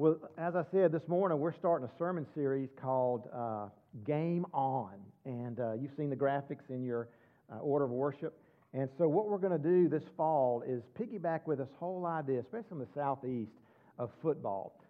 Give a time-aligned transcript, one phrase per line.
[0.00, 3.66] Well, as I said this morning, we're starting a sermon series called uh,
[4.06, 4.94] Game On.
[5.26, 7.10] And uh, you've seen the graphics in your
[7.52, 8.34] uh, order of worship.
[8.72, 12.40] And so, what we're going to do this fall is piggyback with this whole idea,
[12.40, 13.50] especially in the southeast,
[13.98, 14.80] of football,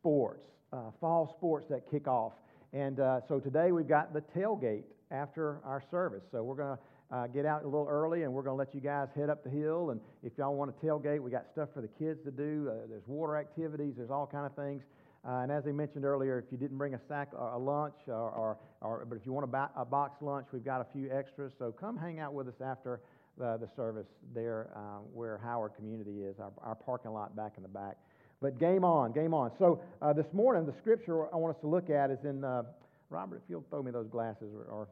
[0.00, 0.42] sports,
[0.72, 2.32] uh, fall sports that kick off.
[2.72, 6.24] And uh, so, today we've got the tailgate after our service.
[6.32, 8.74] So, we're going to uh, get out a little early, and we're going to let
[8.74, 9.90] you guys head up the hill.
[9.90, 12.68] And if y'all want to tailgate, we got stuff for the kids to do.
[12.70, 13.94] Uh, there's water activities.
[13.96, 14.82] There's all kind of things.
[15.26, 17.94] Uh, and as I mentioned earlier, if you didn't bring a sack or a lunch,
[18.06, 20.86] or, or, or but if you want a, ba- a, box lunch, we've got a
[20.92, 21.52] few extras.
[21.58, 23.00] So come hang out with us after
[23.36, 27.62] the, the service there, uh, where Howard Community is, our, our parking lot back in
[27.62, 27.96] the back.
[28.40, 29.50] But game on, game on.
[29.58, 32.62] So uh, this morning, the scripture I want us to look at is in uh,
[33.10, 33.36] Robert.
[33.36, 34.88] If you'll throw me those glasses, or, or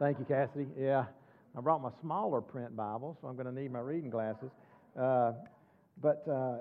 [0.00, 0.66] Thank you, Cassidy.
[0.76, 1.04] Yeah,
[1.56, 4.50] I brought my smaller print Bible, so I'm going to need my reading glasses.
[5.00, 5.32] Uh,
[6.02, 6.56] but uh,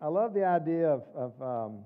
[0.00, 1.78] I love the idea of, of um,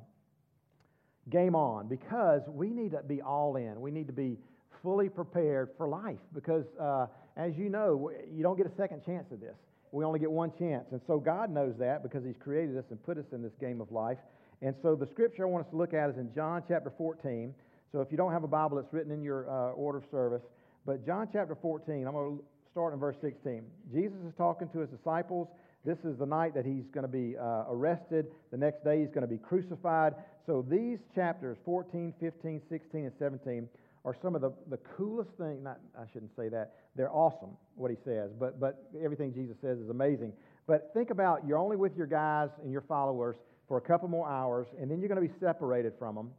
[1.30, 3.80] game on because we need to be all in.
[3.80, 4.36] We need to be
[4.82, 7.06] fully prepared for life because, uh,
[7.38, 9.56] as you know, you don't get a second chance at this.
[9.92, 10.84] We only get one chance.
[10.90, 13.80] And so God knows that because He's created us and put us in this game
[13.80, 14.18] of life.
[14.60, 17.54] And so the scripture I want us to look at is in John chapter 14.
[17.94, 20.42] So if you don't have a Bible, it's written in your uh, order of service.
[20.84, 23.62] But John chapter 14, I'm going to start in verse 16.
[23.92, 25.46] Jesus is talking to his disciples.
[25.84, 28.26] This is the night that he's going to be uh, arrested.
[28.50, 30.14] The next day he's going to be crucified.
[30.44, 33.68] So these chapters, 14, 15, 16, and 17,
[34.04, 35.62] are some of the, the coolest things.
[35.62, 36.72] Not, I shouldn't say that.
[36.96, 38.32] They're awesome, what he says.
[38.40, 40.32] But, but everything Jesus says is amazing.
[40.66, 43.36] But think about you're only with your guys and your followers
[43.68, 46.30] for a couple more hours, and then you're going to be separated from them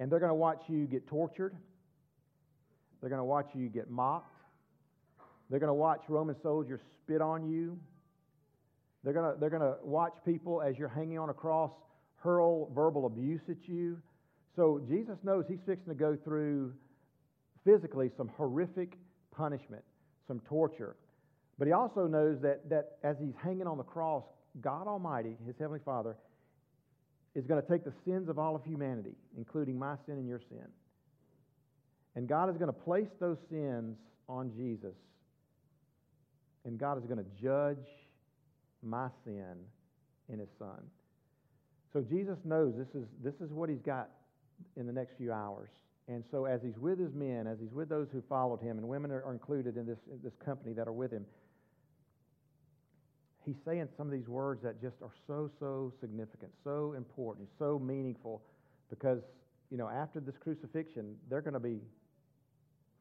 [0.00, 1.54] and they're going to watch you get tortured.
[3.00, 4.34] They're going to watch you get mocked.
[5.50, 7.78] They're going to watch Roman soldiers spit on you.
[9.04, 11.70] They're going to, they're going to watch people as you're hanging on a cross
[12.16, 13.98] hurl verbal abuse at you.
[14.56, 16.72] So Jesus knows he's fixing to go through
[17.64, 18.94] physically some horrific
[19.34, 19.82] punishment,
[20.26, 20.96] some torture.
[21.58, 24.24] But he also knows that, that as he's hanging on the cross,
[24.60, 26.16] God Almighty, his Heavenly Father,
[27.34, 30.40] is going to take the sins of all of humanity, including my sin and your
[30.48, 30.66] sin.
[32.16, 33.96] And God is going to place those sins
[34.28, 34.96] on Jesus.
[36.64, 37.86] And God is going to judge
[38.82, 39.54] my sin
[40.28, 40.80] in his son.
[41.92, 44.10] So Jesus knows this is, this is what he's got
[44.76, 45.70] in the next few hours.
[46.08, 48.88] And so as he's with his men, as he's with those who followed him, and
[48.88, 51.24] women are, included in this, in this company that are with him,
[53.44, 57.78] he's saying some of these words that just are so, so significant, so important, so
[57.78, 58.42] meaningful,
[58.88, 59.20] because,
[59.70, 61.80] you know, after this crucifixion, they're going to be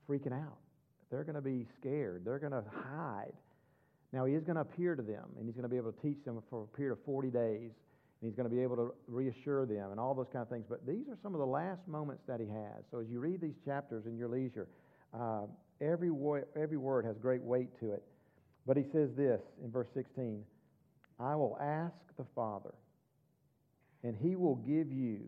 [0.09, 0.57] freaking out.
[1.11, 2.23] They're going to be scared.
[2.25, 3.33] They're going to hide.
[4.11, 6.01] Now, he is going to appear to them, and he's going to be able to
[6.01, 7.72] teach them for a period of 40 days,
[8.22, 10.66] and he's going to be able to reassure them and all those kind of things.
[10.67, 12.83] But these are some of the last moments that he has.
[12.91, 14.67] So as you read these chapters in your leisure,
[15.13, 15.44] uh,
[15.81, 18.03] every, wo- every word has great weight to it.
[18.69, 20.44] But he says this in verse 16
[21.19, 22.75] I will ask the Father,
[24.03, 25.22] and he will give you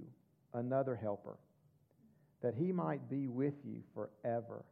[0.53, 1.37] another helper,
[2.43, 4.63] that he might be with you forever.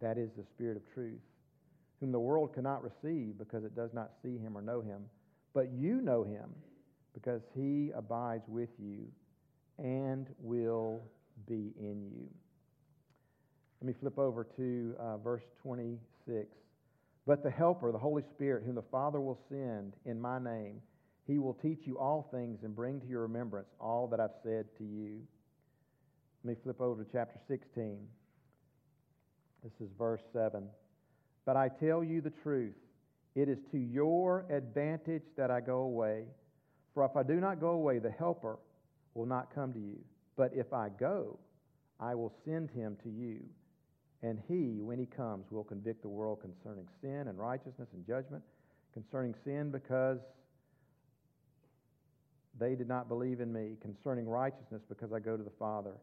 [0.00, 1.20] That is the Spirit of truth,
[2.00, 5.02] whom the world cannot receive because it does not see him or know him.
[5.54, 6.50] But you know him
[7.14, 9.06] because he abides with you
[9.78, 11.00] and will
[11.46, 12.26] be in you.
[13.80, 16.48] Let me flip over to uh, verse 26.
[17.30, 20.82] But the Helper, the Holy Spirit, whom the Father will send in my name,
[21.28, 24.66] he will teach you all things and bring to your remembrance all that I've said
[24.78, 25.20] to you.
[26.42, 27.98] Let me flip over to chapter 16.
[29.62, 30.64] This is verse 7.
[31.46, 32.74] But I tell you the truth.
[33.36, 36.24] It is to your advantage that I go away.
[36.94, 38.58] For if I do not go away, the Helper
[39.14, 40.00] will not come to you.
[40.36, 41.38] But if I go,
[42.00, 43.38] I will send him to you.
[44.22, 48.42] And he, when he comes, will convict the world concerning sin and righteousness and judgment.
[48.92, 50.18] Concerning sin, because
[52.58, 53.76] they did not believe in me.
[53.80, 55.94] Concerning righteousness, because I go to the Father,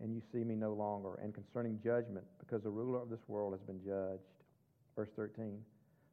[0.00, 1.18] and you see me no longer.
[1.22, 4.22] And concerning judgment, because the ruler of this world has been judged.
[4.94, 5.58] Verse 13.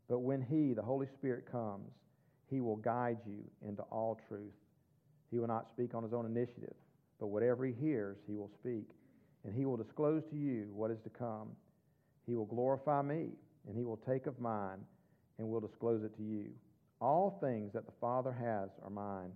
[0.08, 1.92] But when he, the Holy Spirit, comes,
[2.50, 4.54] he will guide you into all truth.
[5.30, 6.74] He will not speak on his own initiative,
[7.20, 8.90] but whatever he hears, he will speak
[9.44, 11.50] and he will disclose to you what is to come.
[12.26, 13.30] He will glorify me,
[13.68, 14.80] and he will take of mine
[15.38, 16.46] and will disclose it to you.
[17.02, 19.32] All things that the Father has are mine.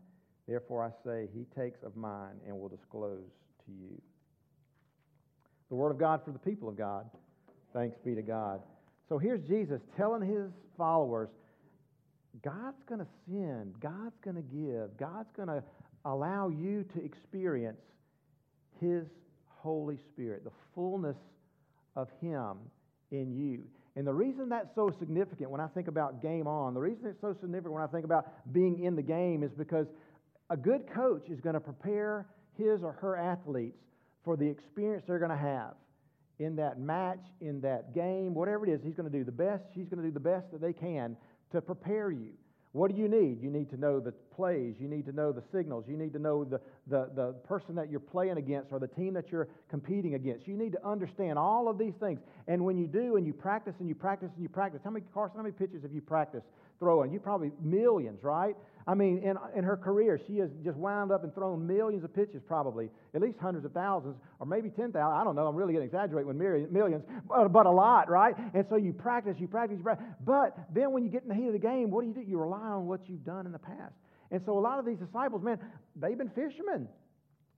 [0.48, 3.30] Therefore I say, He takes of mine and will disclose
[3.66, 4.02] to you.
[5.70, 7.10] The Word of God for the people of God.
[7.74, 8.62] Thanks be to God.
[9.08, 11.30] So here's Jesus telling his followers,
[12.44, 15.64] God's going to send, God's going to give, God's going to
[16.06, 17.82] allow you to experience
[18.82, 19.06] His
[19.63, 21.15] Holy Spirit, the fullness
[21.95, 22.57] of Him
[23.12, 23.63] in you.
[23.95, 27.21] And the reason that's so significant when I think about game on, the reason it's
[27.21, 29.88] so significant when I think about being in the game is because
[30.50, 32.27] a good coach is going to prepare
[32.57, 33.77] his or her athletes
[34.25, 35.75] for the experience they're going to have
[36.39, 38.81] in that match, in that game, whatever it is.
[38.83, 41.16] He's going to do the best, she's going to do the best that they can
[41.51, 42.31] to prepare you.
[42.74, 43.42] What do you need?
[43.42, 44.75] You need to know the plays.
[44.80, 45.86] You need to know the signals.
[45.88, 49.14] You need to know the, the, the person that you're playing against or the team
[49.14, 50.48] that you're competing against.
[50.48, 52.20] You need to understand all of these things.
[52.48, 55.06] And when you do, and you practice and you practice and you practice, how many,
[55.14, 56.48] Carson, how many pitches have you practiced
[56.80, 57.14] throwing?
[57.14, 58.56] You probably millions, right?
[58.85, 62.13] I mean, in, in her career, she has just wound up and thrown millions of
[62.13, 65.00] pitches, probably, at least hundreds of thousands, or maybe 10,000.
[65.00, 65.47] I don't know.
[65.47, 68.35] I'm really going exaggerate with millions, but, but a lot, right?
[68.53, 70.06] And so you practice, you practice, you practice.
[70.25, 72.21] But then when you get in the heat of the game, what do you do?
[72.21, 73.94] You rely on what you've done in the past.
[74.31, 75.59] And so a lot of these disciples, man,
[75.95, 76.88] they've been fishermen.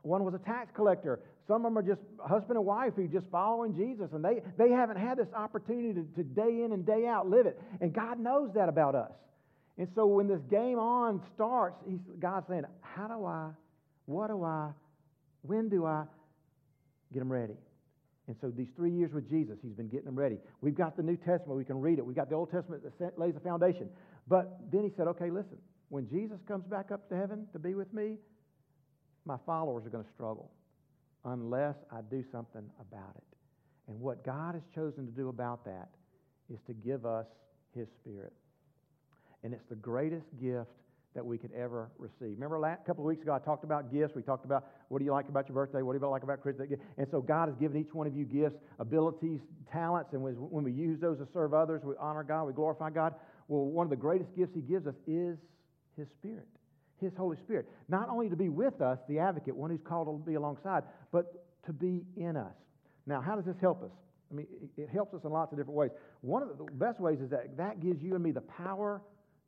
[0.04, 1.20] One was a tax collector.
[1.48, 4.70] Some of them are just husband and wife who just following Jesus, and they, they
[4.70, 7.60] haven't had this opportunity to, to day in and day out live it.
[7.82, 9.12] And God knows that about us.
[9.78, 13.50] And so when this game on starts, he's, God's saying, How do I,
[14.06, 14.72] what do I,
[15.42, 16.06] when do I
[17.14, 17.58] get them ready?
[18.28, 20.38] And so these three years with Jesus, he's been getting them ready.
[20.62, 22.06] We've got the New Testament, we can read it.
[22.06, 23.90] We've got the Old Testament that lays the foundation.
[24.28, 25.58] But then he said, Okay, listen,
[25.90, 28.18] when Jesus comes back up to heaven to be with me,
[29.26, 30.52] my followers are going to struggle
[31.26, 33.24] unless I do something about it.
[33.88, 35.90] And what God has chosen to do about that
[36.52, 37.26] is to give us
[37.76, 38.34] his spirit
[39.46, 40.72] and it's the greatest gift
[41.14, 42.36] that we could ever receive.
[42.36, 44.16] Remember, a couple of weeks ago, I talked about gifts.
[44.16, 45.84] We talked about what do you like about your birthday?
[45.84, 46.68] What do you like about Christmas?
[46.98, 49.40] And so, God has given each one of you gifts, abilities,
[49.72, 53.14] talents, and when we use those to serve others, we honor God, we glorify God.
[53.48, 55.38] Well, one of the greatest gifts He gives us is
[55.96, 56.48] His Spirit,
[57.00, 57.70] His Holy Spirit.
[57.88, 61.46] Not only to be with us, the advocate, one who's called to be alongside, but
[61.68, 62.56] to be in us.
[63.06, 63.92] Now, how does this help us?
[64.32, 65.92] I mean, it helps us in lots of different ways.
[66.22, 69.02] One of the best ways is that that gives you and me the power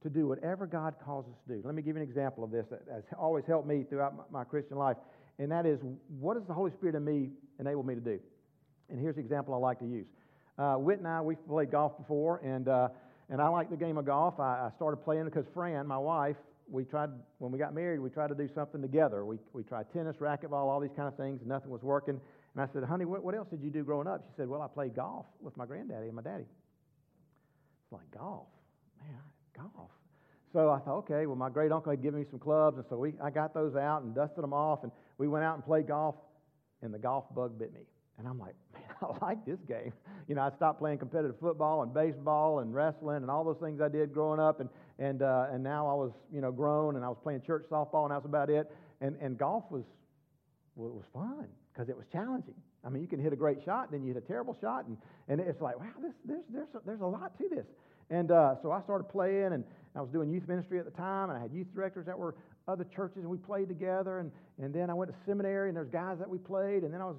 [0.04, 1.62] to do whatever God calls us to do.
[1.66, 4.44] Let me give you an example of this that has always helped me throughout my,
[4.44, 4.98] Christian life,
[5.40, 5.80] and that is
[6.20, 7.30] what does the Holy Spirit in me
[7.60, 8.20] enable me to do?
[8.90, 10.06] And here's the example I like to use.
[10.58, 12.90] Uh, Whit and I, we've played golf before, and, uh,
[13.30, 14.40] and I like the game of golf.
[14.40, 16.38] I, I started playing because Fran, my wife,
[16.70, 19.26] we tried, when we got married, we tried to do something together.
[19.26, 22.20] We, we tried tennis, racquetball, all these kind of things, and nothing was working.
[22.54, 24.24] And I said, honey, what, what else did you do growing up?
[24.28, 26.44] She said, well, I played golf with my granddaddy and my daddy.
[26.44, 28.48] It's like, golf?
[29.00, 29.22] Man,
[29.58, 29.92] golf.
[30.54, 32.98] So I thought, okay, well, my great uncle had given me some clubs, and so
[32.98, 35.88] we, I got those out and dusted them off, and we went out and played
[35.88, 36.16] golf,
[36.82, 37.82] and the golf bug bit me.
[38.18, 39.94] And I'm like, man, I like this game.
[40.28, 43.82] You know, I stopped playing competitive football and baseball and wrestling and all those things
[43.82, 44.70] I did growing up, and
[45.00, 48.04] and uh, and now I was, you know, grown, and I was playing church softball,
[48.04, 48.72] and that was about it.
[49.02, 49.84] And and golf was
[50.76, 52.56] well, it was fun because it was challenging.
[52.84, 54.98] I mean, you can hit a great shot, then you hit a terrible shot, and
[55.28, 57.66] and it's like, wow, this there's there's a, there's a lot to this.
[58.10, 59.64] And uh, so I started playing, and
[59.96, 62.36] I was doing youth ministry at the time, and I had youth directors that were
[62.68, 64.20] other churches, and we played together.
[64.20, 64.32] And,
[64.62, 66.84] and then I went to seminary, and there's guys that we played.
[66.84, 67.18] And then I was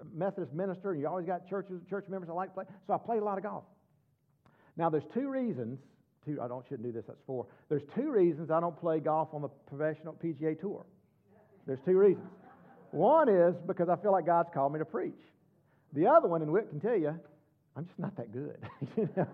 [0.00, 2.64] a Methodist minister, and you always got churches, church members that like to play.
[2.86, 3.64] So I played a lot of golf.
[4.76, 5.78] Now, there's two reasons.
[6.24, 7.04] Two, I don't shouldn't do this.
[7.06, 7.46] That's four.
[7.68, 10.84] There's two reasons I don't play golf on the professional PGA tour.
[11.66, 12.26] There's two reasons.
[12.90, 15.20] One is because I feel like God's called me to preach.
[15.92, 17.18] The other one, and Whit can tell you,
[17.78, 18.58] I'm just not that good.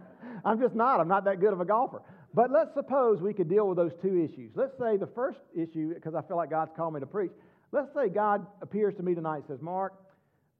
[0.44, 1.00] I'm just not.
[1.00, 2.02] I'm not that good of a golfer.
[2.34, 4.50] But let's suppose we could deal with those two issues.
[4.54, 7.32] Let's say the first issue, because I feel like God's called me to preach.
[7.72, 9.94] Let's say God appears to me tonight and says, Mark,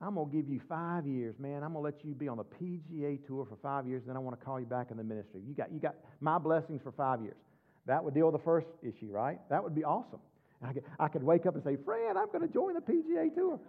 [0.01, 1.63] I'm going to give you five years, man.
[1.63, 4.17] I'm going to let you be on the PGA tour for five years, and then
[4.17, 5.43] I want to call you back in the ministry.
[5.47, 7.37] You got, you got my blessings for five years.
[7.85, 9.39] That would deal with the first issue, right?
[9.51, 10.21] That would be awesome.
[10.63, 13.35] I could, I could wake up and say, Fred, I'm going to join the PGA
[13.35, 13.61] tour.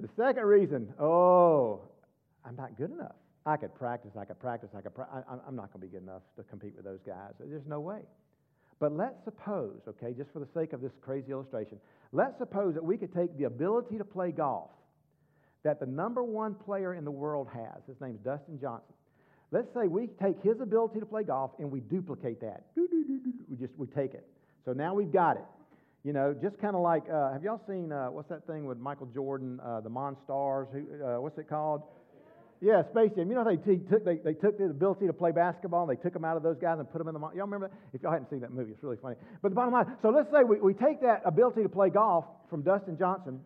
[0.00, 1.82] The second reason, oh,
[2.44, 3.14] I'm not good enough.
[3.48, 4.94] I could practice, I could practice, I could.
[4.94, 7.32] Pra- I, I'm not going to be good enough to compete with those guys.
[7.40, 8.00] There's no way.
[8.78, 11.78] But let's suppose, okay, just for the sake of this crazy illustration,
[12.12, 14.70] let's suppose that we could take the ability to play golf
[15.64, 17.82] that the number one player in the world has.
[17.86, 18.94] His name's Dustin Johnson.
[19.50, 22.66] Let's say we take his ability to play golf and we duplicate that.
[22.76, 24.28] We just we take it.
[24.66, 25.44] So now we've got it.
[26.04, 28.78] You know, just kind of like, uh, have y'all seen uh, what's that thing with
[28.78, 30.70] Michael Jordan, uh, the Monstars?
[30.70, 31.82] Who, uh, what's it called?
[32.60, 33.28] Yeah, Space Jam.
[33.28, 36.02] You know, they, t- took, they, they took the ability to play basketball and they
[36.02, 37.20] took them out of those guys and put them in the.
[37.20, 37.74] Y'all remember that?
[37.92, 39.14] If y'all hadn't seen that movie, it's really funny.
[39.42, 42.24] But the bottom line so let's say we, we take that ability to play golf
[42.50, 43.40] from Dustin Johnson.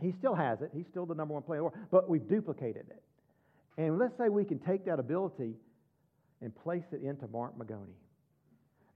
[0.00, 2.28] He still has it, he's still the number one player in the world, but we've
[2.28, 3.02] duplicated it.
[3.76, 5.54] And let's say we can take that ability
[6.40, 7.94] and place it into Mark Magoni.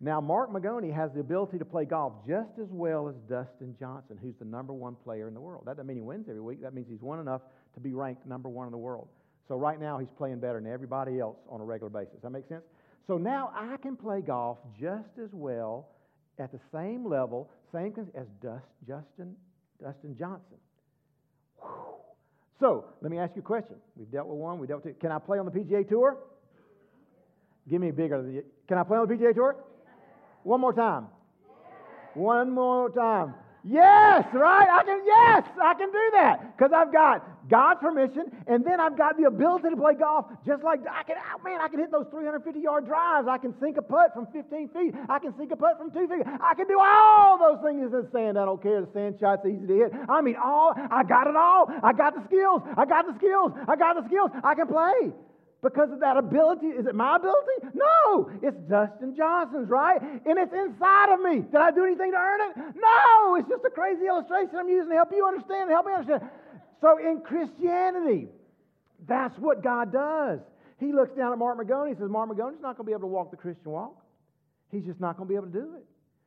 [0.00, 4.16] Now, Mark Magoni has the ability to play golf just as well as Dustin Johnson,
[4.22, 5.64] who's the number one player in the world.
[5.66, 6.62] That doesn't mean he wins every week.
[6.62, 7.42] That means he's won enough
[7.74, 9.08] to be ranked number one in the world.
[9.48, 12.20] So right now, he's playing better than everybody else on a regular basis.
[12.22, 12.64] That makes sense?
[13.06, 15.88] So now I can play golf just as well
[16.38, 19.34] at the same level, same as Dust, Justin,
[19.82, 20.58] Dustin Johnson.
[22.60, 23.76] So let me ask you a question.
[23.96, 25.00] We've dealt with one, we dealt with two.
[25.00, 26.18] Can I play on the PGA Tour?
[27.68, 28.42] Give me bigger.
[28.66, 29.56] Can I play on the PGA Tour?
[30.42, 31.06] One more time.
[32.14, 33.34] One more time.
[33.64, 34.68] Yes, right?
[34.70, 38.96] I can, yes, I can do that because I've got God's permission and then I've
[38.96, 41.90] got the ability to play golf just like I can, oh, man, I can hit
[41.90, 43.26] those 350 yard drives.
[43.28, 44.94] I can sink a putt from 15 feet.
[45.08, 46.24] I can sink a putt from two feet.
[46.24, 48.38] I can do all those things in sand.
[48.38, 48.80] I don't care.
[48.80, 49.92] The sand shot's easy to hit.
[50.08, 51.66] I mean, all, I got it all.
[51.82, 52.62] I got the skills.
[52.76, 53.52] I got the skills.
[53.66, 54.30] I got the skills.
[54.44, 55.12] I can play
[55.62, 56.66] because of that ability.
[56.66, 57.74] Is it my ability?
[57.74, 60.00] No, it's Dustin Johnson's, right?
[60.00, 61.42] And it's inside of me.
[61.42, 62.74] Did I do anything to earn it?
[62.76, 66.22] No, it's just a crazy illustration I'm using to help you understand, help me understand.
[66.80, 68.28] So in Christianity,
[69.06, 70.40] that's what God does.
[70.78, 73.02] He looks down at Mark Magoni and says, Mark Magoni's not going to be able
[73.02, 73.96] to walk the Christian walk.
[74.70, 75.84] He's just not going to be able to do it.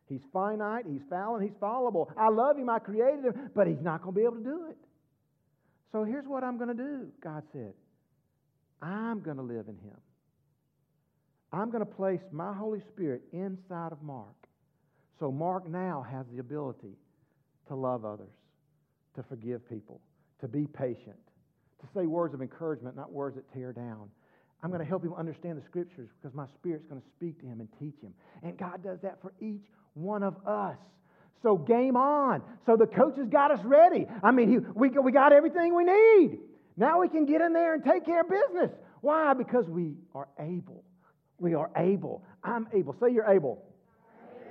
[0.09, 2.11] He's finite, he's fallen, he's fallible.
[2.17, 4.65] I love him, I created him, but he's not going to be able to do
[4.69, 4.77] it.
[5.93, 7.73] So here's what I'm going to do, God said.
[8.81, 9.97] I'm going to live in him.
[11.53, 14.35] I'm going to place my Holy Spirit inside of Mark.
[15.19, 16.95] So Mark now has the ability
[17.67, 18.33] to love others,
[19.15, 20.01] to forgive people,
[20.39, 21.19] to be patient,
[21.81, 24.09] to say words of encouragement, not words that tear down.
[24.63, 27.45] I'm going to help him understand the scriptures because my spirit's going to speak to
[27.45, 28.13] him and teach him.
[28.43, 30.77] And God does that for each one of us.
[31.43, 32.43] So game on.
[32.65, 34.05] So the coach has got us ready.
[34.23, 36.39] I mean, he, we, we got everything we need.
[36.81, 38.71] Now we can get in there and take care of business.
[39.01, 39.35] Why?
[39.35, 40.83] Because we are able.
[41.37, 42.23] We are able.
[42.43, 42.95] I'm able.
[42.99, 43.63] Say you're able.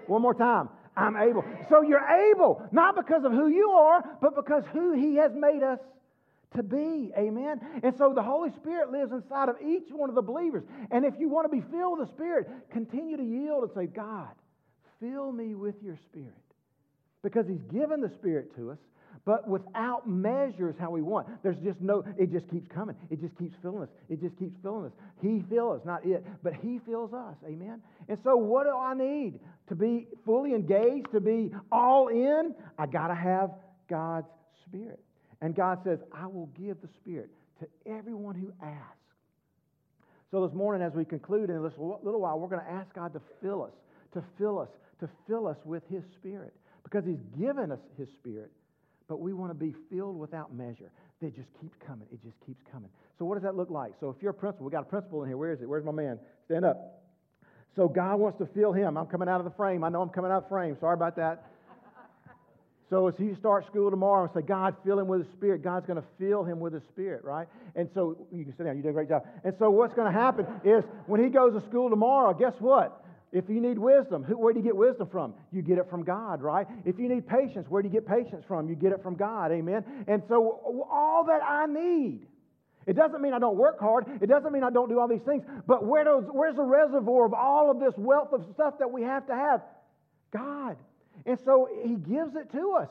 [0.07, 0.69] One more time.
[0.97, 1.45] I'm able.
[1.69, 5.65] So you're able, not because of who you are, but because who He has made
[5.65, 5.81] us
[6.55, 7.11] to be.
[7.19, 7.61] Amen.
[7.83, 10.63] And so the Holy Spirit lives inside of each one of the believers.
[10.93, 13.87] And if you want to be filled with the Spirit, continue to yield and say,
[13.87, 14.31] God,
[15.01, 16.31] fill me with your Spirit.
[17.25, 18.79] Because He's given the Spirit to us
[19.25, 21.29] but without measures how we want.
[21.43, 22.97] There's just no, it just keeps coming.
[23.11, 23.89] It just keeps filling us.
[24.09, 24.93] It just keeps filling us.
[25.21, 27.37] He fills us, not it, but He fills us.
[27.47, 27.81] Amen?
[28.09, 32.55] And so, what do I need to be fully engaged, to be all in?
[32.79, 33.51] I got to have
[33.89, 34.29] God's
[34.67, 35.01] Spirit.
[35.43, 38.97] And God says, I will give the Spirit to everyone who asks.
[40.31, 43.13] So, this morning, as we conclude in this little while, we're going to ask God
[43.13, 43.73] to fill us,
[44.15, 44.69] to fill us,
[45.01, 48.51] to fill us with His Spirit because He's given us His Spirit
[49.11, 50.93] but we want to be filled without measure.
[51.21, 52.07] It just keeps coming.
[52.13, 52.89] It just keeps coming.
[53.19, 53.93] So, what does that look like?
[53.99, 55.37] So, if you're a principal, we got a principal in here.
[55.37, 55.69] Where is it?
[55.69, 56.21] Where's my man?
[56.47, 57.03] Stand up.
[57.75, 58.97] So, God wants to fill him.
[58.97, 59.83] I'm coming out of the frame.
[59.83, 60.77] I know I'm coming out of the frame.
[60.81, 61.51] Sorry about that.
[62.89, 65.87] So as he starts school tomorrow and say, God, fill him with his spirit, God's
[65.87, 67.47] going to fill him with his spirit, right?
[67.77, 69.23] And so you can sit down, you did a great job.
[69.45, 73.05] And so what's going to happen is when he goes to school tomorrow, guess what?
[73.33, 75.35] If you need wisdom, where do you get wisdom from?
[75.53, 76.67] You get it from God, right?
[76.85, 78.69] If you need patience, where do you get patience from?
[78.69, 79.85] You get it from God, amen?
[80.09, 82.27] And so, all that I need,
[82.87, 84.07] it doesn't mean I don't work hard.
[84.21, 85.45] It doesn't mean I don't do all these things.
[85.67, 89.03] But where does, where's the reservoir of all of this wealth of stuff that we
[89.03, 89.63] have to have?
[90.33, 90.77] God.
[91.25, 92.89] And so, He gives it to us.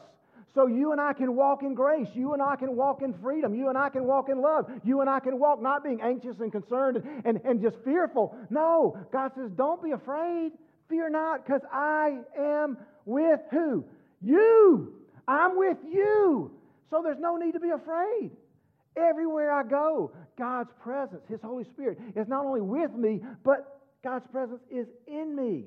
[0.55, 2.07] So you and I can walk in grace.
[2.13, 3.53] You and I can walk in freedom.
[3.53, 4.69] You and I can walk in love.
[4.83, 8.35] You and I can walk not being anxious and concerned and, and, and just fearful.
[8.49, 10.51] No, God says, don't be afraid.
[10.89, 13.85] Fear not, because I am with who?
[14.21, 14.93] You.
[15.27, 16.51] I'm with you.
[16.89, 18.31] So there's no need to be afraid.
[18.97, 24.25] Everywhere I go, God's presence, His Holy Spirit, is not only with me, but God's
[24.31, 25.65] presence is in me.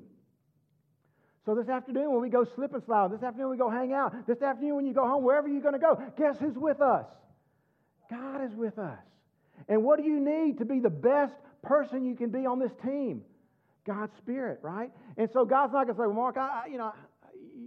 [1.45, 4.27] So this afternoon when we go slip and slide, this afternoon we go hang out,
[4.27, 7.07] this afternoon when you go home, wherever you're going to go, guess who's with us?
[8.09, 8.99] God is with us.
[9.69, 12.73] And what do you need to be the best person you can be on this
[12.85, 13.23] team?
[13.85, 14.93] God's Spirit, right?
[15.17, 16.93] And so God's not going to say, well, Mark, I, you know,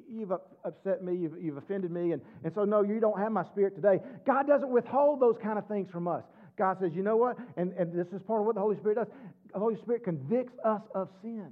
[0.10, 0.32] you've
[0.64, 3.76] upset me, you've, you've offended me, and, and so no, you don't have my Spirit
[3.76, 4.00] today.
[4.26, 6.24] God doesn't withhold those kind of things from us.
[6.58, 7.38] God says, you know what?
[7.58, 9.08] And, and this is part of what the Holy Spirit does.
[9.52, 11.52] The Holy Spirit convicts us of sin.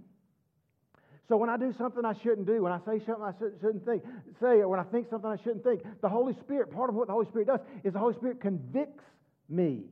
[1.29, 4.03] So when I do something I shouldn't do, when I say something I shouldn't think,
[4.41, 7.07] say, or when I think something I shouldn't think, the Holy Spirit, part of what
[7.07, 9.03] the Holy Spirit does is the Holy Spirit convicts
[9.49, 9.85] me.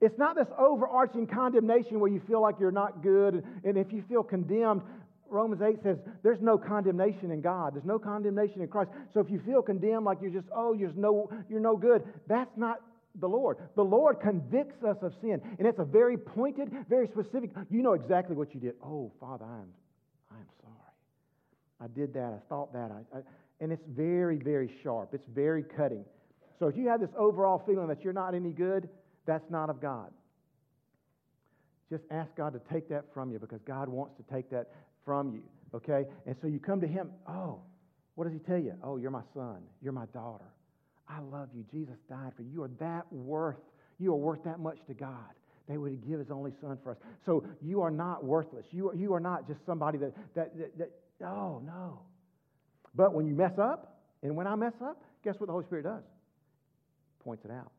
[0.00, 4.04] It's not this overarching condemnation where you feel like you're not good, and if you
[4.08, 4.82] feel condemned,
[5.28, 7.74] Romans 8 says there's no condemnation in God.
[7.74, 8.90] There's no condemnation in Christ.
[9.12, 12.56] So if you feel condemned like you're just, oh, you're no, you're no good, that's
[12.56, 12.80] not
[13.20, 13.58] the Lord.
[13.74, 15.42] The Lord convicts us of sin.
[15.58, 18.74] And it's a very pointed, very specific, you know exactly what you did.
[18.82, 19.68] Oh, Father, I am
[21.80, 22.32] I did that.
[22.32, 22.90] I thought that.
[22.90, 23.20] I, I,
[23.60, 25.10] and it's very, very sharp.
[25.12, 26.04] It's very cutting.
[26.58, 28.88] So if you have this overall feeling that you're not any good,
[29.26, 30.10] that's not of God.
[31.90, 34.70] Just ask God to take that from you because God wants to take that
[35.04, 35.42] from you.
[35.74, 36.04] Okay?
[36.26, 37.10] And so you come to Him.
[37.26, 37.60] Oh,
[38.14, 38.74] what does He tell you?
[38.82, 39.58] Oh, you're my son.
[39.82, 40.44] You're my daughter.
[41.08, 41.64] I love you.
[41.70, 42.50] Jesus died for you.
[42.52, 43.56] You are that worth.
[43.98, 45.32] You are worth that much to God.
[45.68, 46.98] They would give His only Son for us.
[47.24, 48.66] So you are not worthless.
[48.70, 50.90] You are, you are not just somebody that, that, that, that
[51.24, 52.00] oh, no.
[52.94, 55.84] But when you mess up, and when I mess up, guess what the Holy Spirit
[55.84, 56.02] does?
[57.22, 57.70] Points it out.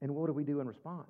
[0.00, 1.08] And what do we do in response?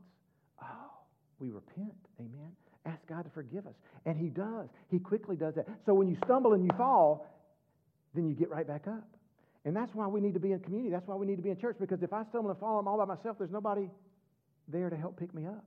[0.63, 0.91] Oh,
[1.39, 1.95] we repent.
[2.21, 2.53] Amen.
[2.87, 3.75] Ask God to forgive us.
[4.05, 4.69] And He does.
[4.91, 5.67] He quickly does that.
[5.87, 7.27] So when you stumble and you fall,
[8.15, 9.09] then you get right back up.
[9.65, 10.91] And that's why we need to be in community.
[10.91, 11.77] That's why we need to be in church.
[11.81, 13.39] Because if I stumble and fall, I'm all by myself.
[13.39, 13.89] There's nobody
[14.69, 15.65] there to help pick me up.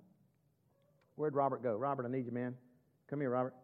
[1.15, 1.75] Where'd Robert go?
[1.75, 2.55] Robert, I need you, man.
[3.09, 3.55] Come here, Robert.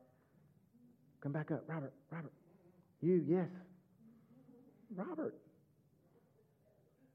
[1.21, 1.63] Come back up.
[1.67, 2.31] Robert, Robert.
[3.03, 3.47] You, yes.
[4.95, 5.35] Robert.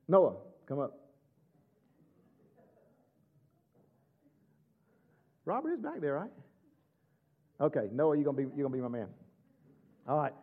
[0.06, 0.34] Noah,
[0.66, 0.98] come up.
[5.46, 6.30] Robert is back there, right?
[7.58, 9.08] Okay, Noah, you're gonna be you're gonna be my man.
[10.06, 10.34] All right.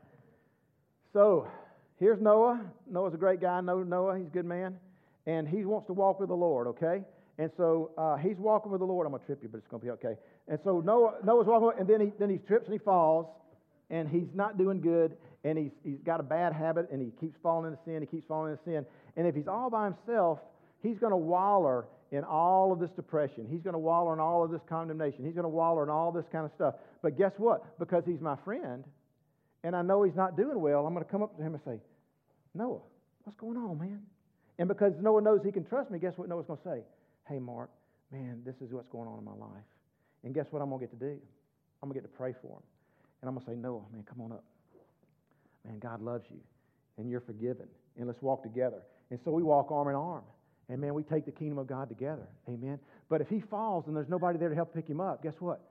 [1.14, 1.48] So
[2.00, 2.62] here's Noah.
[2.90, 3.62] Noah's a great guy.
[3.62, 4.76] Know Noah, he's a good man,
[5.28, 6.66] and he wants to walk with the Lord.
[6.68, 7.04] Okay,
[7.38, 9.06] and so uh, he's walking with the Lord.
[9.06, 10.16] I'm gonna trip you, but it's gonna be okay.
[10.48, 13.28] And so Noah Noah's walking, and then he then he trips and he falls,
[13.92, 17.38] and he's not doing good, and he's he's got a bad habit, and he keeps
[17.42, 18.02] falling into sin.
[18.02, 18.86] He keeps falling into sin,
[19.16, 20.40] and if he's all by himself,
[20.84, 23.48] he's gonna waller in all of this depression.
[23.50, 25.26] He's going to waller in all of this condemnation.
[25.26, 26.76] He's going to waller in all this kind of stuff.
[27.02, 27.78] But guess what?
[27.80, 28.84] Because he's my friend
[29.66, 31.64] and I know he's not doing well, I'm going to come up to him and
[31.66, 31.80] say,
[32.54, 32.82] Noah,
[33.24, 34.00] what's going on, man?
[34.60, 36.82] And because Noah knows he can trust me, guess what Noah's going to say?
[37.28, 37.72] Hey, Mark,
[38.12, 39.66] man, this is what's going on in my life.
[40.24, 41.20] And guess what I'm going to get to do?
[41.82, 42.64] I'm going to get to pray for him.
[43.22, 44.44] And I'm going to say, Noah, man, come on up.
[45.66, 46.40] Man, God loves you
[46.98, 47.68] and you're forgiven.
[47.98, 48.82] And let's walk together.
[49.10, 50.24] And so we walk arm in arm.
[50.70, 52.28] And man, we take the kingdom of God together.
[52.50, 52.80] Amen.
[53.10, 55.62] But if he falls and there's nobody there to help pick him up, guess what?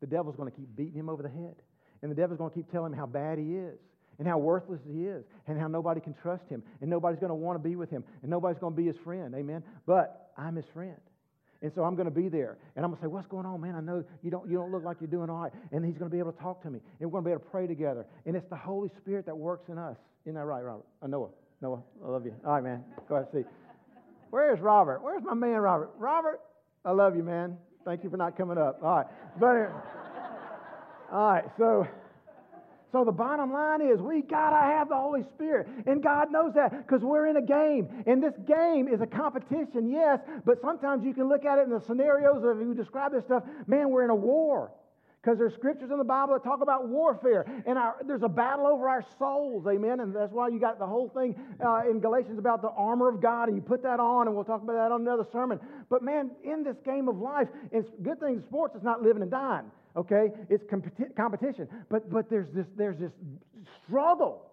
[0.00, 1.56] The devil's going to keep beating him over the head.
[2.02, 3.78] And the devil's going to keep telling him how bad he is
[4.18, 7.34] and how worthless he is and how nobody can trust him and nobody's going to
[7.34, 9.34] want to be with him and nobody's going to be his friend.
[9.34, 9.62] Amen.
[9.86, 11.00] But I'm his friend.
[11.64, 12.58] And so I'm going to be there.
[12.76, 13.74] And I'm going to say, What's going on, man?
[13.74, 15.52] I know you don't, you don't look like you're doing all right.
[15.72, 16.78] And he's going to be able to talk to me.
[17.00, 18.04] And we're going to be able to pray together.
[18.26, 19.96] And it's the Holy Spirit that works in us.
[20.26, 20.84] Isn't that right, Robert?
[21.00, 21.30] Uh, Noah.
[21.62, 22.34] Noah, I love you.
[22.44, 22.84] All right, man.
[23.08, 23.48] Go ahead and see.
[24.28, 25.02] Where's Robert?
[25.02, 25.88] Where's my man, Robert?
[25.96, 26.40] Robert,
[26.84, 27.56] I love you, man.
[27.86, 28.80] Thank you for not coming up.
[28.82, 29.06] All right.
[29.40, 29.72] But,
[31.10, 31.88] all right, so.
[32.94, 35.66] So the bottom line is we got to have the Holy Spirit.
[35.84, 37.88] And God knows that because we're in a game.
[38.06, 41.70] And this game is a competition, yes, but sometimes you can look at it in
[41.70, 44.70] the scenarios of you describe this stuff, man, we're in a war.
[45.20, 48.68] Because there's scriptures in the Bible that talk about warfare, and our, there's a battle
[48.68, 49.98] over our souls, amen.
[49.98, 51.34] And that's why you got the whole thing
[51.66, 54.44] uh, in Galatians about the armor of God, and you put that on, and we'll
[54.44, 55.58] talk about that on another sermon.
[55.90, 59.32] But man, in this game of life, it's good thing sports is not living and
[59.32, 59.64] dying,
[59.96, 60.30] okay?
[60.48, 63.12] It's competi- competition, but but there's this there's this
[63.84, 64.50] struggle,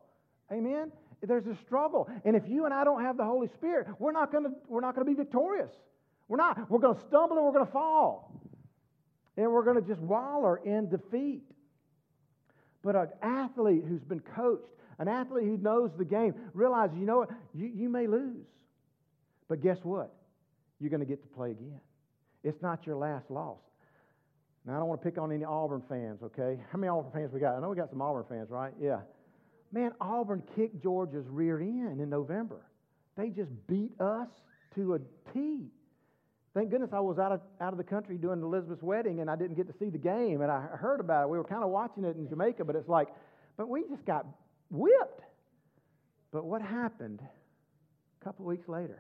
[0.52, 0.92] amen.
[1.22, 4.34] There's a struggle, and if you and I don't have the Holy Spirit, we're not
[4.82, 5.72] not gonna be victorious.
[6.28, 6.70] We're not.
[6.70, 8.32] We're gonna stumble and we're gonna fall
[9.38, 11.44] and we're going to just waller in defeat.
[12.84, 14.68] But an athlete who's been coached,
[15.00, 18.46] an athlete who knows the game, realizes, you know what, you, you may lose.
[19.48, 20.14] But guess what?
[20.80, 21.80] You're going to get to play again.
[22.44, 23.60] It's not your last loss.
[24.66, 26.60] Now, I don't want to pick on any Auburn fans, okay?
[26.72, 27.56] How many Auburn fans we got?
[27.56, 28.74] I know we got some Auburn fans, right?
[28.80, 29.00] Yeah.
[29.72, 32.62] Man, Auburn kicked Georgia's rear end in November.
[33.18, 34.28] They just beat us
[34.76, 35.00] to a
[35.34, 35.66] T.
[36.54, 39.36] Thank goodness I was out of, out of the country doing Elizabeth's wedding and I
[39.36, 40.42] didn't get to see the game.
[40.42, 41.30] And I heard about it.
[41.30, 43.08] We were kind of watching it in Jamaica, but it's like,
[43.58, 44.26] but we just got
[44.70, 45.22] whipped.
[46.32, 49.00] But what happened a couple weeks later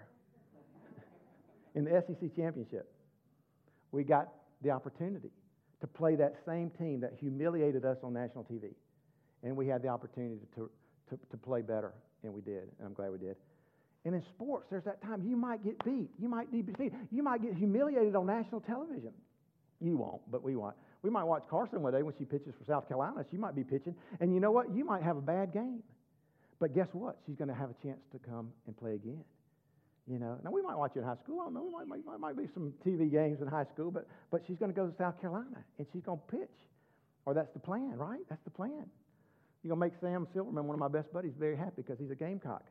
[1.76, 2.89] in the SEC championship?
[3.91, 4.30] We got
[4.62, 5.32] the opportunity
[5.82, 8.74] to play that same team that humiliated us on national TV.
[9.44, 10.70] And we had the opportunity to,
[11.10, 12.70] to, to play better, and we did.
[12.78, 13.36] And I'm glad we did.
[14.06, 16.10] And in sports, there's that time you might get beat.
[16.20, 16.94] You might be defeated.
[17.12, 19.12] You might get humiliated on national television.
[19.80, 20.76] You won't, but we won't.
[21.02, 23.26] We might watch Carson one day when she pitches for South Carolina.
[23.32, 23.96] She might be pitching.
[24.20, 24.74] And you know what?
[24.74, 25.82] You might have a bad game.
[26.60, 27.17] But guess what?
[27.26, 29.24] She's going to have a chance to come and play again.
[30.08, 31.40] You know, now we might watch it in high school.
[31.42, 31.70] I don't know.
[31.70, 34.76] Might, might, might be some TV games in high school, but, but she's going to
[34.76, 36.58] go to South Carolina and she's going to pitch.
[37.26, 38.22] Or that's the plan, right?
[38.30, 38.90] That's the plan.
[39.64, 42.10] You're going to make Sam Silverman, one of my best buddies, very happy because he's
[42.10, 42.64] a Gamecock.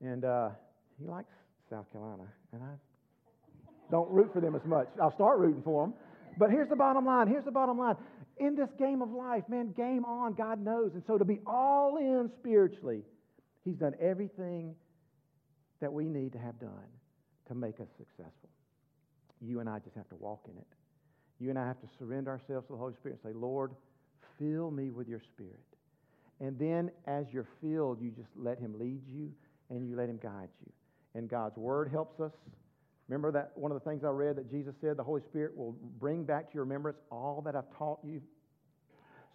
[0.00, 0.50] And, uh,
[0.98, 1.30] he likes
[1.70, 2.74] South Carolina, and I
[3.90, 4.88] don't root for them as much.
[5.00, 5.94] I'll start rooting for them.
[6.38, 7.28] But here's the bottom line.
[7.28, 7.96] Here's the bottom line.
[8.38, 10.92] in this game of life, man, game on, God knows.
[10.94, 13.02] And so to be all in spiritually,
[13.68, 14.74] He's done everything
[15.80, 16.90] that we need to have done
[17.48, 18.50] to make us successful.
[19.40, 20.66] You and I just have to walk in it.
[21.38, 23.72] You and I have to surrender ourselves to the Holy Spirit and say, Lord,
[24.38, 25.60] fill me with your Spirit.
[26.40, 29.30] And then as you're filled, you just let Him lead you
[29.70, 30.72] and you let Him guide you.
[31.14, 32.32] And God's Word helps us.
[33.08, 35.74] Remember that one of the things I read that Jesus said, the Holy Spirit will
[35.98, 38.20] bring back to your remembrance all that I've taught you.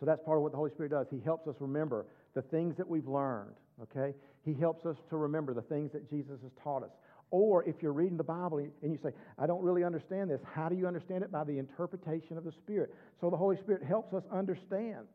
[0.03, 1.07] So that's part of what the Holy Spirit does.
[1.09, 4.13] He helps us remember the things that we've learned, okay?
[4.43, 6.89] He helps us to remember the things that Jesus has taught us.
[7.31, 10.67] Or if you're reading the Bible and you say, I don't really understand this, how
[10.67, 11.31] do you understand it?
[11.31, 12.93] By the interpretation of the Spirit.
[13.21, 15.07] So the Holy Spirit helps us understand.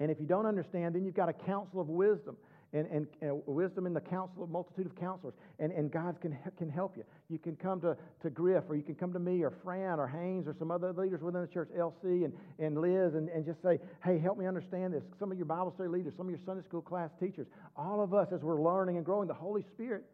[0.00, 2.36] And if you don't understand, then you've got a counsel of wisdom.
[2.72, 5.34] And, and, and, wisdom in the counsel of multitude of counselors.
[5.58, 7.02] And, and God can, can help you.
[7.28, 10.06] You can come to, to Griff, or you can come to me, or Fran, or
[10.06, 13.60] Haynes, or some other leaders within the church, LC and, and Liz, and, and just
[13.60, 15.02] say, hey, help me understand this.
[15.18, 18.14] Some of your Bible study leaders, some of your Sunday school class teachers, all of
[18.14, 20.04] us as we're learning and growing, the Holy Spirit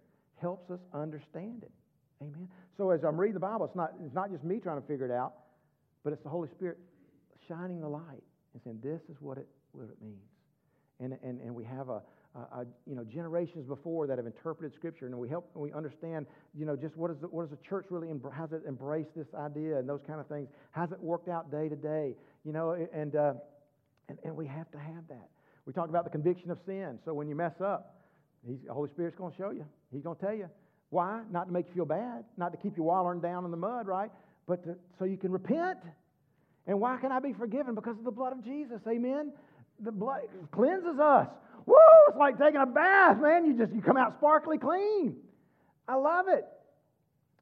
[0.41, 1.73] helps us understand it.
[2.23, 2.49] Amen.
[2.77, 5.05] So as I'm reading the Bible, it's not, it's not just me trying to figure
[5.05, 5.35] it out,
[6.05, 6.79] but it's the Holy Spirit
[7.49, 8.23] shining the light
[8.55, 10.17] and saying, this is what it, what it means.
[11.01, 12.01] And, and, and we have a,
[12.37, 15.73] a, a, you know, generations before that have interpreted Scripture, and we help and we
[15.73, 19.15] understand, you know, just what is the, what is the church really, has it embraced
[19.17, 20.49] this idea and those kind of things?
[20.73, 22.15] Has it worked out day to day?
[22.45, 23.35] You know, and, uh,
[24.09, 25.29] and, and we have to have that.
[25.65, 26.99] We talked about the conviction of sin.
[27.05, 27.97] So when you mess up,
[28.47, 29.65] He's, the Holy Spirit's going to show you.
[29.93, 30.49] He's going to tell you.
[30.91, 31.23] Why?
[31.33, 33.89] Not to make you feel bad, not to keep you wallowing down in the mud,
[33.89, 34.11] right?
[34.47, 35.79] But to, so you can repent.
[36.69, 37.75] And why can I be forgiven?
[37.75, 38.81] Because of the blood of Jesus.
[38.89, 39.33] Amen.
[39.81, 40.23] The blood
[40.53, 41.29] cleanses us.
[41.67, 41.75] Woo!
[42.09, 43.45] It's like taking a bath, man.
[43.47, 45.17] You just you come out sparkly clean.
[45.89, 46.45] I love it.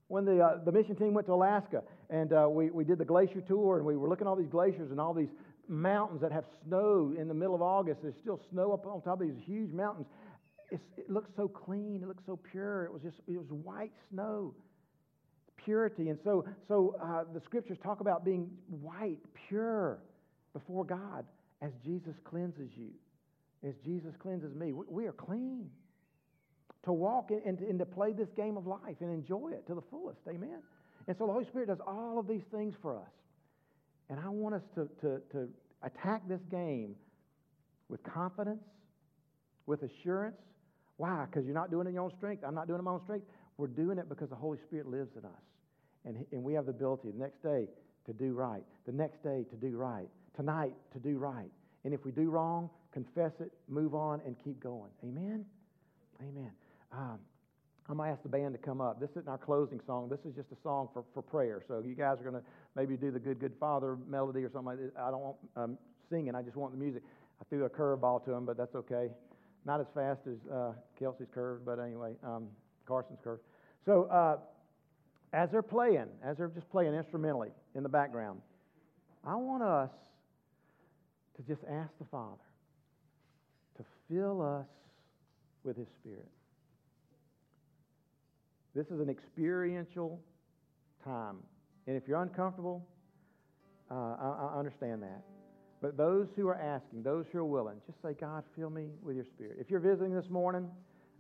[0.08, 3.04] When the uh, the mission team went to Alaska and uh, we we did the
[3.04, 5.32] glacier tour and we were looking at all these glaciers and all these
[5.68, 8.00] mountains that have snow in the middle of August.
[8.02, 10.06] There's still snow up on top of these huge mountains
[10.96, 12.00] it looked so clean.
[12.02, 12.84] It looked so pure.
[12.84, 14.54] It was just, it was white snow.
[15.64, 16.08] Purity.
[16.08, 19.98] And so, so uh, the scriptures talk about being white, pure
[20.52, 21.24] before God
[21.62, 22.90] as Jesus cleanses you,
[23.66, 24.72] as Jesus cleanses me.
[24.72, 25.70] We, we are clean
[26.84, 29.74] to walk and, to, and to play this game of life and enjoy it to
[29.74, 30.20] the fullest.
[30.28, 30.58] Amen.
[31.06, 33.12] And so the Holy Spirit does all of these things for us.
[34.10, 35.48] And I want us to, to, to
[35.82, 36.94] attack this game
[37.88, 38.62] with confidence,
[39.66, 40.36] with assurance,
[40.96, 41.26] why?
[41.28, 42.44] Because you're not doing it in your own strength.
[42.46, 43.26] I'm not doing it in my own strength.
[43.56, 45.42] We're doing it because the Holy Spirit lives in us.
[46.04, 47.66] And, and we have the ability the next day
[48.06, 51.50] to do right, the next day to do right, tonight to do right.
[51.84, 54.90] And if we do wrong, confess it, move on, and keep going.
[55.04, 55.44] Amen?
[56.20, 56.50] Amen.
[56.92, 57.18] Um,
[57.88, 58.98] I'm going to ask the band to come up.
[58.98, 60.08] This isn't our closing song.
[60.08, 61.62] This is just a song for, for prayer.
[61.68, 62.42] So you guys are going to
[62.74, 65.00] maybe do the Good, Good Father melody or something like that.
[65.00, 66.34] I don't want um, singing.
[66.34, 67.02] I just want the music.
[67.40, 69.08] I threw a curveball to them, but that's okay.
[69.66, 72.48] Not as fast as uh, Kelsey's curve, but anyway, um,
[72.86, 73.40] Carson's curve.
[73.84, 74.36] So uh,
[75.34, 78.40] as they're playing, as they're just playing instrumentally in the background,
[79.24, 79.90] I want us
[81.36, 82.36] to just ask the Father
[83.76, 84.66] to fill us
[85.64, 86.28] with His Spirit.
[88.74, 90.20] This is an experiential
[91.04, 91.36] time.
[91.86, 92.86] And if you're uncomfortable,
[93.90, 95.22] uh, I, I understand that.
[95.80, 99.16] But those who are asking, those who are willing, just say, God, fill me with
[99.16, 99.58] your spirit.
[99.60, 100.68] If you're visiting this morning,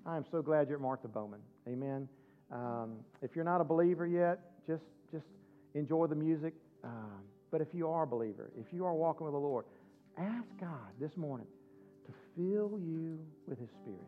[0.06, 1.40] I am so glad you're at Martha Bowman.
[1.68, 2.08] Amen.
[2.50, 5.26] Um, if you're not a believer yet, just, just
[5.74, 6.54] enjoy the music.
[6.82, 9.64] Um, but if you are a believer, if you are walking with the Lord,
[10.18, 11.46] ask God this morning
[12.06, 14.00] to fill you with His Spirit.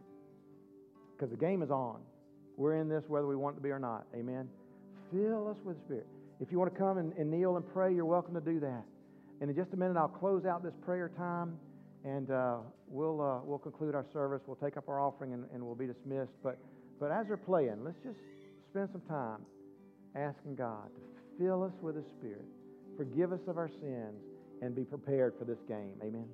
[1.17, 2.01] Because the game is on.
[2.57, 4.07] We're in this whether we want it to be or not.
[4.15, 4.49] Amen.
[5.13, 6.07] Fill us with the Spirit.
[6.41, 8.83] If you want to come and, and kneel and pray, you're welcome to do that.
[9.41, 11.59] And in just a minute, I'll close out this prayer time,
[12.05, 12.57] and uh,
[12.89, 14.41] we'll uh, we'll conclude our service.
[14.47, 16.33] We'll take up our offering, and, and we'll be dismissed.
[16.43, 16.59] But
[16.99, 18.17] but as they're playing, let's just
[18.71, 19.41] spend some time
[20.15, 22.45] asking God to fill us with His Spirit,
[22.97, 24.23] forgive us of our sins,
[24.63, 25.95] and be prepared for this game.
[26.03, 26.27] Amen.